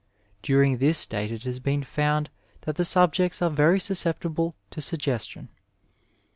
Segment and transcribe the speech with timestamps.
[0.41, 5.29] During this state it has been found that the subjects are very susceptible to sugges
[5.29, 5.49] tion.